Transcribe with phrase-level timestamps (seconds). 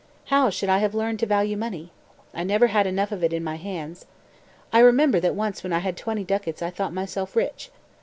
[0.25, 1.91] How should I have learned to value money?
[2.33, 4.07] I never had enough of it in my hands.
[4.73, 7.69] I remember that once when I had 20 ducats I thought myself rich.